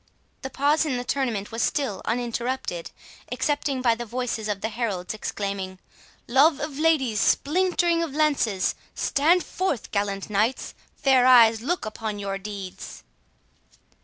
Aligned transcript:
The 0.41 0.49
pause 0.49 0.83
in 0.83 0.97
the 0.97 1.03
tournament 1.03 1.51
was 1.51 1.61
still 1.61 2.01
uninterrupted, 2.05 2.89
excepting 3.31 3.83
by 3.83 3.93
the 3.93 4.03
voices 4.03 4.47
of 4.47 4.61
the 4.61 4.69
heralds 4.69 5.13
exclaiming—"Love 5.13 6.59
of 6.59 6.79
ladies, 6.79 7.19
splintering 7.19 8.01
of 8.01 8.11
lances! 8.15 8.73
stand 8.95 9.43
forth 9.43 9.91
gallant 9.91 10.27
knights, 10.27 10.73
fair 10.95 11.27
eyes 11.27 11.61
look 11.61 11.85
upon 11.85 12.17
your 12.17 12.39
deeds!" 12.39 13.03